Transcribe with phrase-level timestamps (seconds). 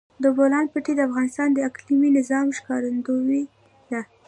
[0.23, 3.41] د بولان پټي د افغانستان د اقلیمي نظام ښکارندوی
[3.89, 4.01] ده.